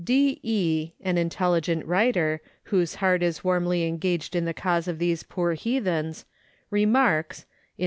D. 0.03 0.39
E., 0.41 0.93
an 1.01 1.19
intelligent 1.19 1.85
writer, 1.85 2.41
whose 2.63 2.95
heart 2.95 3.21
is 3.21 3.43
warmly 3.43 3.85
engaged 3.85 4.35
in 4.35 4.45
the 4.45 4.51
cause 4.51 4.87
of 4.87 4.97
these 4.97 5.21
poor 5.21 5.53
heathens, 5.53 6.25
remarks 6.71 7.41
(in 7.77 7.77
No. 7.77 7.79